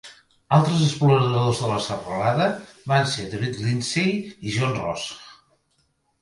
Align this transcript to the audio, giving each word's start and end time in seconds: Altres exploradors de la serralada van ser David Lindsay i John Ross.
Altres 0.55 0.77
exploradors 0.85 1.59
de 1.63 1.69
la 1.71 1.75
serralada 1.87 2.47
van 2.93 3.05
ser 3.13 3.27
David 3.35 3.61
Lindsay 3.67 4.11
i 4.15 4.57
John 4.57 4.75
Ross. 4.81 5.07